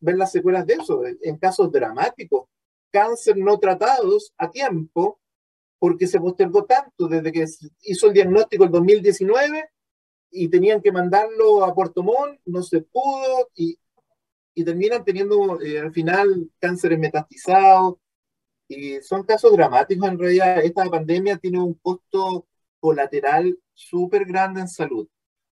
[0.00, 2.48] ver las secuelas de eso, en casos dramáticos,
[2.94, 5.18] cáncer no tratados a tiempo,
[5.80, 7.44] porque se postergó tanto desde que
[7.82, 9.68] hizo el diagnóstico el 2019
[10.30, 13.76] y tenían que mandarlo a Puerto Montt, no se pudo y,
[14.54, 17.96] y terminan teniendo eh, al final cánceres metastizados
[18.68, 20.64] y son casos dramáticos en realidad.
[20.64, 22.46] Esta pandemia tiene un costo
[22.78, 25.08] colateral súper grande en salud.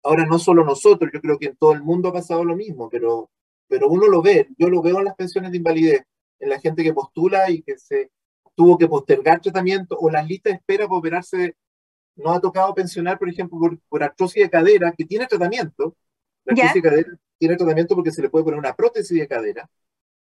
[0.01, 2.89] Ahora no solo nosotros, yo creo que en todo el mundo ha pasado lo mismo,
[2.89, 3.29] pero,
[3.67, 6.01] pero uno lo ve, yo lo veo en las pensiones de invalidez,
[6.39, 8.11] en la gente que postula y que se
[8.55, 11.55] tuvo que postergar tratamiento o las listas de espera para operarse.
[12.15, 15.95] No ha tocado pensionar, por ejemplo, por, por artrosis de cadera, que tiene tratamiento.
[16.43, 19.69] La artrosis de cadera tiene tratamiento porque se le puede poner una prótesis de cadera,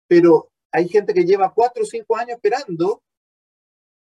[0.08, 3.02] pero hay gente que lleva cuatro o cinco años esperando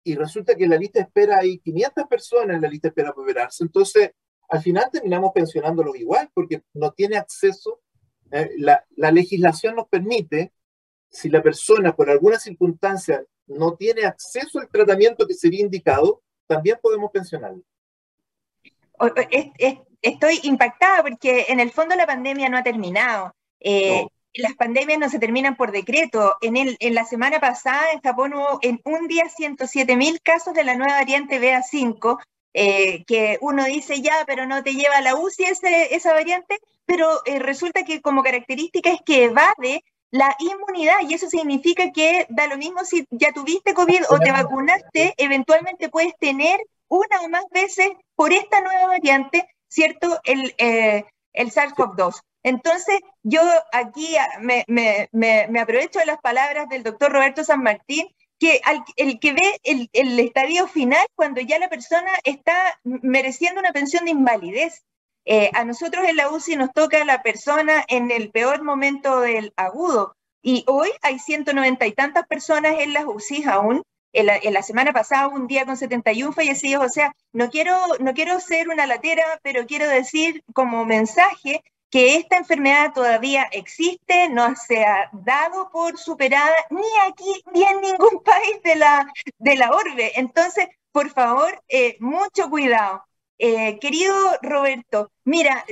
[0.04, 2.90] y resulta que en la lista de espera hay 500 personas en la lista de
[2.90, 3.64] espera para operarse.
[3.64, 4.10] Entonces,
[4.48, 7.80] al final terminamos pensionándolos igual porque no tiene acceso.
[8.30, 10.52] Eh, la, la, legislación nos permite,
[11.10, 16.78] si la persona por alguna circunstancia no tiene acceso al tratamiento que sería indicado, también
[16.82, 17.62] podemos pensionarlo.
[20.02, 23.34] Estoy impactada porque en el fondo la pandemia no ha terminado.
[23.60, 24.08] Eh, no.
[24.34, 26.36] Las pandemias no se terminan por decreto.
[26.40, 30.54] En, el, en la semana pasada en Japón hubo en un día 107 mil casos
[30.54, 32.18] de la nueva variante BA5
[32.54, 36.58] eh, que uno dice ya, pero no te lleva a la UCI ese, esa variante,
[36.86, 42.26] pero eh, resulta que como característica es que evade la inmunidad y eso significa que
[42.30, 47.28] da lo mismo si ya tuviste COVID o te vacunaste, eventualmente puedes tener una o
[47.28, 50.18] más veces por esta nueva variante, ¿cierto?
[50.24, 52.20] El, eh, el SARS-CoV-2.
[52.42, 53.42] Entonces, yo
[53.72, 58.06] aquí me, me, me, me, aprovecho de las palabras del doctor Roberto San Martín
[58.38, 58.60] que
[58.96, 64.04] el que ve el, el, estadio final cuando ya la persona está mereciendo una pensión
[64.04, 64.84] de invalidez.
[65.24, 69.52] Eh, a nosotros en la UCI nos toca la persona en el peor momento del
[69.56, 73.82] agudo y hoy hay 190 y tantas personas en las UCI aún.
[74.14, 78.40] En la, semana pasada un día con 71 fallecidos, o sea, no quiero, no quiero
[78.40, 84.84] ser una latera, pero quiero decir como mensaje que esta enfermedad todavía existe, no se
[84.84, 89.06] ha dado por superada ni aquí ni en ningún país de la,
[89.38, 90.18] de la orbe.
[90.18, 93.04] Entonces, por favor, eh, mucho cuidado.
[93.38, 95.64] Eh, querido Roberto, mira,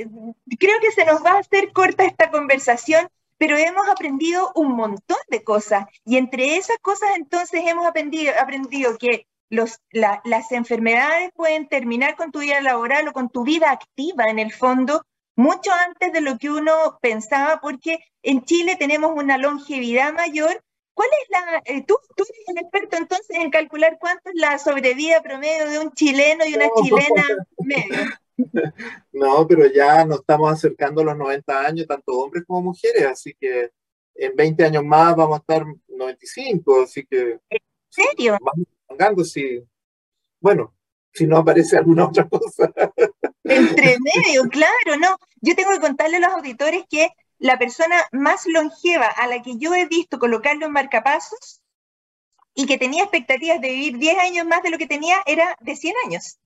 [0.59, 5.17] creo que se nos va a hacer corta esta conversación, pero hemos aprendido un montón
[5.29, 8.33] de cosas y entre esas cosas entonces hemos aprendido,
[8.97, 14.39] que las enfermedades pueden terminar con tu vida laboral o con tu vida activa en
[14.39, 15.03] el fondo
[15.37, 20.63] mucho antes de lo que uno pensaba, porque en Chile tenemos una longevidad mayor.
[20.97, 24.57] ¿Cuál es la, eh, tú, tú eres el experto entonces en calcular cuánto es la
[24.57, 26.71] sobrevida promedio de un chileno y una no.
[26.81, 27.23] chilena
[27.59, 28.97] medio?
[29.11, 33.35] No, pero ya nos estamos acercando a los 90 años, tanto hombres como mujeres, así
[33.39, 33.69] que
[34.15, 37.39] en 20 años más vamos a estar 95, así que...
[37.47, 38.35] ¿En serio?
[38.41, 39.63] Vamos pagando, sí.
[40.39, 40.73] Bueno,
[41.13, 42.73] si no aparece alguna otra cosa.
[43.43, 45.15] Entre medio, claro, no.
[45.41, 49.57] Yo tengo que contarle a los auditores que la persona más longeva a la que
[49.57, 51.61] yo he visto colocarlo en marcapasos
[52.53, 55.75] y que tenía expectativas de vivir 10 años más de lo que tenía era de
[55.75, 56.39] 100 años.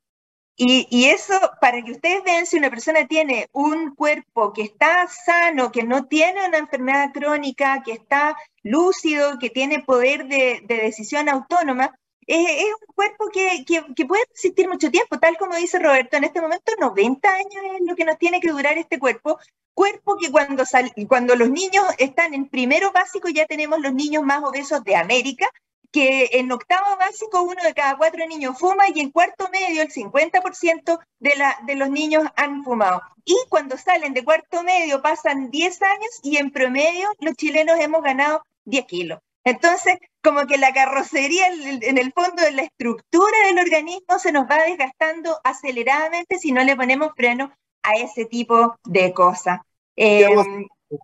[0.63, 5.71] Y, eso, para que ustedes vean si una persona tiene un cuerpo que está sano,
[5.71, 11.29] que no tiene una enfermedad crónica, que está lúcido, que tiene poder de, de decisión
[11.29, 11.97] autónoma,
[12.27, 16.23] es, un cuerpo que, que, que, puede resistir mucho tiempo, tal como dice Roberto, en
[16.23, 19.39] este momento 90 años es lo que nos tiene que durar este cuerpo,
[19.73, 24.23] cuerpo que cuando, sal, cuando los niños están en primero básico ya tenemos los niños
[24.23, 25.47] más obesos de América,
[25.91, 29.91] que en octavo básico uno de cada cuatro niños fuma y en cuarto medio el
[29.91, 33.01] 50% de, la, de los niños han fumado.
[33.25, 38.01] Y cuando salen de cuarto medio pasan 10 años y en promedio los chilenos hemos
[38.03, 39.19] ganado 10 kilos.
[39.43, 44.45] Entonces, como que la carrocería en el fondo de la estructura del organismo se nos
[44.45, 47.51] va desgastando aceleradamente si no le ponemos freno
[47.83, 49.59] a ese tipo de cosas.
[49.95, 50.27] Eh,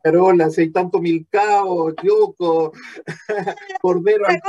[0.03, 2.73] Carola, si hay tanto milcao, yuco,
[3.81, 4.41] cordero al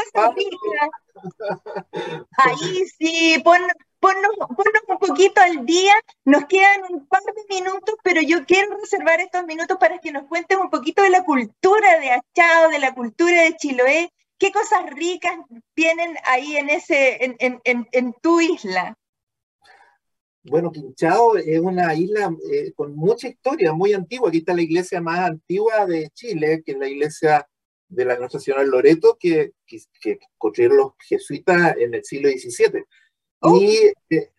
[2.36, 3.60] Ahí sí, pon,
[4.00, 5.92] ponnos, ponnos, un poquito al día,
[6.24, 10.24] nos quedan un par de minutos, pero yo quiero reservar estos minutos para que nos
[10.24, 14.88] cuentes un poquito de la cultura de Achado, de la cultura de Chiloé, ¿qué cosas
[14.90, 15.36] ricas
[15.74, 18.96] tienen ahí en, ese, en, en, en tu isla?
[20.44, 24.28] Bueno, Quinchao es una isla eh, con mucha historia, muy antigua.
[24.28, 27.46] Aquí está la iglesia más antigua de Chile, que es la iglesia
[27.88, 32.84] de la Nuestra Señora Loreto, que, que, construyeron los jesuitas en el siglo XVII.
[33.42, 34.30] Y, eh,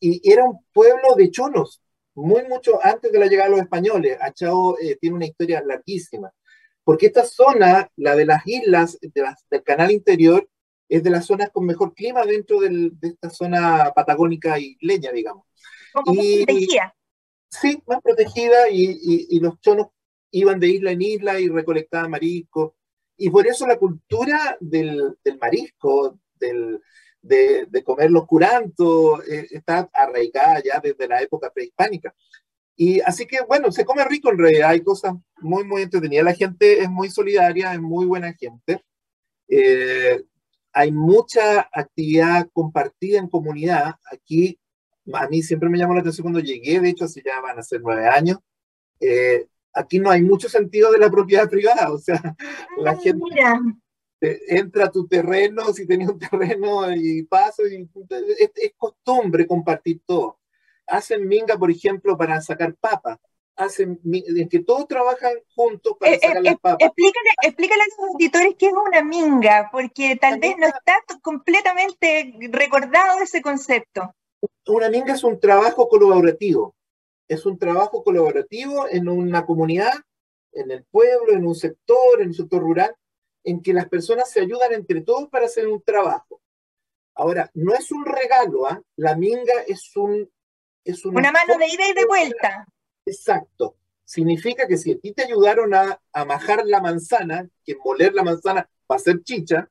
[0.00, 1.82] y, era un pueblo de chonos,
[2.14, 4.18] muy mucho antes de la llegada de los españoles.
[4.20, 6.32] Achao eh, tiene una historia larguísima,
[6.84, 10.48] porque esta zona, la de las islas del canal interior,
[10.88, 15.12] es de las zonas con mejor clima dentro del, de esta zona patagónica y leña,
[15.12, 15.46] digamos.
[15.92, 16.94] Como y, protegida.
[17.48, 19.88] Sí, más protegida y, y, los chonos
[20.30, 22.76] iban de isla en isla y recolectaban marisco.
[23.16, 26.80] Y por eso la cultura del, del marisco, del,
[27.22, 32.14] de, de, comer los curantos, eh, está arraigada ya desde la época prehispánica.
[32.76, 36.24] Y así que, bueno, se come rico en realidad, hay cosas muy, muy entretenidas.
[36.24, 38.82] La gente es muy solidaria, es muy buena gente.
[39.48, 40.22] Eh,
[40.72, 43.96] hay mucha actividad compartida en comunidad.
[44.10, 44.58] Aquí,
[45.12, 47.62] a mí siempre me llamó la atención cuando llegué, de hecho, hace ya van a
[47.62, 48.38] ser nueve años.
[49.00, 52.20] Eh, aquí no hay mucho sentido de la propiedad privada, o sea,
[52.78, 53.22] la ah, gente
[54.20, 57.88] entra a tu terreno, si tenía un terreno y paso, y,
[58.38, 60.38] es, es, costumbre compartir todo.
[60.86, 63.18] Hacen minga, por ejemplo, para sacar papas
[63.60, 66.86] hacen, en que todos trabajan juntos para eh, sacar eh, las papas.
[66.86, 72.34] Explícale, explícale, a los auditores qué es una minga, porque tal vez no está completamente
[72.50, 74.14] recordado ese concepto.
[74.66, 76.74] Una minga es un trabajo colaborativo.
[77.28, 79.92] Es un trabajo colaborativo en una comunidad,
[80.52, 82.94] en el pueblo, en un sector, en un sector rural,
[83.44, 86.40] en que las personas se ayudan entre todos para hacer un trabajo.
[87.14, 88.82] Ahora, no es un regalo, ¿ah?
[88.96, 90.30] la minga es un...
[90.82, 92.66] Es una mano de ida y de vuelta.
[93.04, 93.76] Exacto.
[94.04, 98.22] Significa que si a ti te ayudaron a, a majar la manzana, que moler la
[98.22, 99.70] manzana para hacer chicha,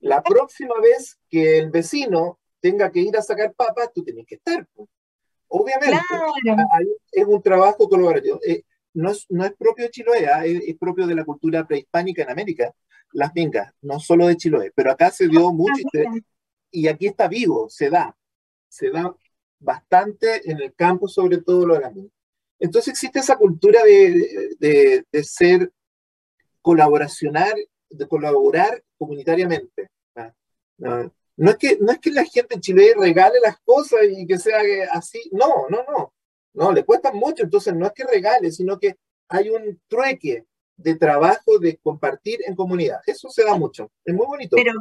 [0.00, 4.34] la próxima vez que el vecino tenga que ir a sacar papas, tú tienes que
[4.34, 4.66] estar.
[5.48, 6.04] Obviamente,
[7.12, 8.38] es un trabajo colaborativo.
[8.46, 8.64] Eh,
[8.98, 10.44] no, es, no es propio de Chiloé, ¿ah?
[10.44, 12.74] es, propio de la cultura prehispánica en América,
[13.12, 15.88] las mingas, no solo de Chiloé, pero acá se dio ah, mucho
[16.70, 18.16] y, aquí está vivo, se da,
[18.68, 19.14] se da
[19.60, 22.12] bastante en el campo, sobre todo lo de las mingas.
[22.58, 25.72] Entonces existe esa cultura de, de, de ser
[26.60, 27.54] colaboracionar,
[27.88, 29.90] de colaborar comunitariamente.
[30.76, 31.12] ¿no?
[31.36, 34.38] No, es que, no es que la gente en Chile regale las cosas y que
[34.38, 34.60] sea
[34.92, 36.12] así, no, no, no,
[36.58, 38.96] no, le cuesta mucho, entonces no es que regale, sino que
[39.28, 40.44] hay un trueque
[40.76, 43.00] de trabajo, de compartir en comunidad.
[43.06, 44.56] Eso se da mucho, es muy bonito.
[44.56, 44.72] Pero,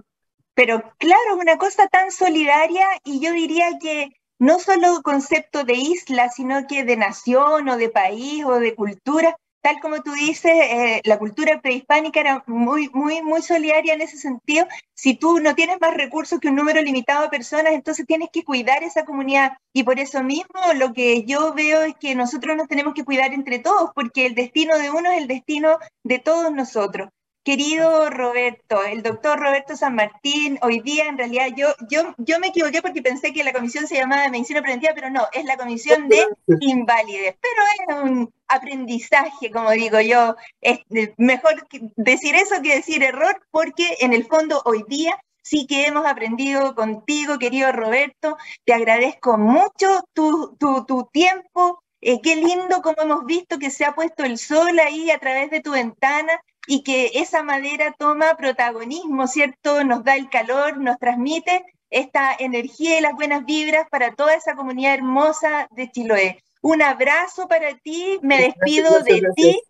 [0.54, 4.10] pero claro, una cosa tan solidaria y yo diría que
[4.40, 9.38] no solo concepto de isla, sino que de nación o de país o de cultura.
[9.62, 14.18] Tal como tú dices, eh, la cultura prehispánica era muy, muy, muy solidaria en ese
[14.18, 14.66] sentido.
[14.94, 18.44] Si tú no tienes más recursos que un número limitado de personas, entonces tienes que
[18.44, 19.58] cuidar esa comunidad.
[19.74, 23.34] Y por eso mismo lo que yo veo es que nosotros nos tenemos que cuidar
[23.34, 27.10] entre todos, porque el destino de uno es el destino de todos nosotros.
[27.48, 32.48] Querido Roberto, el doctor Roberto San Martín, hoy día en realidad yo, yo, yo me
[32.48, 36.10] equivoqué porque pensé que la comisión se llamaba Medicina Preventiva, pero no, es la comisión
[36.10, 36.28] de
[36.60, 40.80] invalidez, pero es un aprendizaje, como digo yo, es
[41.16, 46.06] mejor decir eso que decir error, porque en el fondo hoy día sí que hemos
[46.06, 48.36] aprendido contigo, querido Roberto,
[48.66, 53.86] te agradezco mucho tu, tu, tu tiempo, eh, qué lindo como hemos visto que se
[53.86, 58.36] ha puesto el sol ahí a través de tu ventana y que esa madera toma
[58.36, 59.84] protagonismo, ¿cierto?
[59.84, 64.56] Nos da el calor, nos transmite esta energía y las buenas vibras para toda esa
[64.56, 66.44] comunidad hermosa de Chiloé.
[66.62, 69.62] Un abrazo para ti, me despido de ti.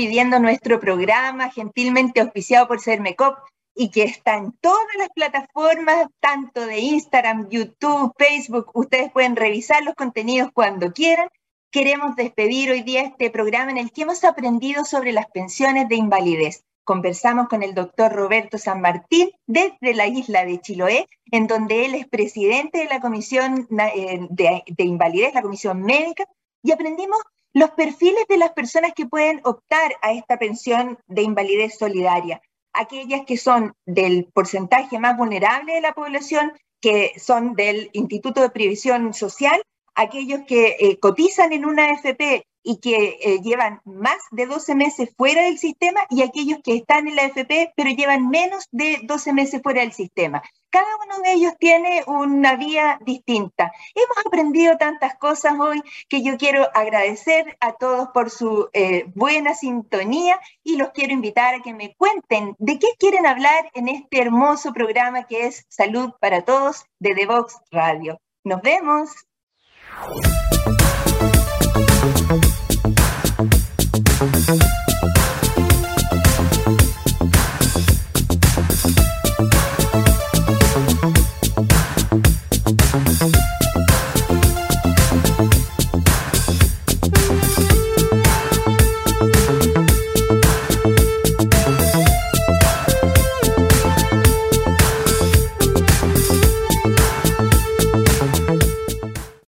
[0.00, 3.36] despidiendo nuestro programa, gentilmente auspiciado por Sermecop,
[3.74, 8.70] y que está en todas las plataformas, tanto de Instagram, YouTube, Facebook.
[8.72, 11.28] Ustedes pueden revisar los contenidos cuando quieran.
[11.70, 15.96] Queremos despedir hoy día este programa en el que hemos aprendido sobre las pensiones de
[15.96, 16.64] invalidez.
[16.82, 21.94] Conversamos con el doctor Roberto San Martín desde la isla de Chiloé, en donde él
[21.94, 26.24] es presidente de la Comisión eh, de, de Invalidez, la Comisión Médica,
[26.62, 27.20] y aprendimos
[27.52, 32.40] los perfiles de las personas que pueden optar a esta pensión de invalidez solidaria
[32.72, 38.50] aquellas que son del porcentaje más vulnerable de la población, que son del Instituto de
[38.50, 39.62] Previsión Social,
[39.94, 45.10] aquellos que eh, cotizan en una AFP y que eh, llevan más de 12 meses
[45.16, 49.32] fuera del sistema y aquellos que están en la AFP pero llevan menos de 12
[49.32, 50.42] meses fuera del sistema.
[50.70, 53.72] Cada uno de ellos tiene una vía distinta.
[53.92, 59.54] Hemos aprendido tantas cosas hoy que yo quiero agradecer a todos por su eh, buena
[59.54, 64.20] sintonía y los quiero invitar a que me cuenten de qué quieren hablar en este
[64.20, 68.20] hermoso programa que es Salud para Todos de The Vox Radio.
[68.44, 69.10] Nos vemos.